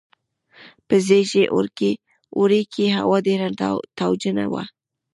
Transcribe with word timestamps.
په 0.87 0.95
سږني 1.07 1.43
اوړي 2.37 2.61
کې 2.73 2.85
هوا 2.97 3.17
ډېره 3.27 3.47
تاوجنه 3.99 4.45
وه 4.51 4.63